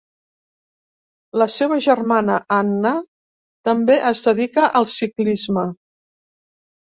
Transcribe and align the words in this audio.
La 1.41 1.47
seva 1.55 1.77
germana 1.87 2.37
Anna 2.55 2.93
també 3.69 3.97
es 4.13 4.23
dedica 4.29 4.65
al 4.79 4.89
ciclisme. 4.95 5.67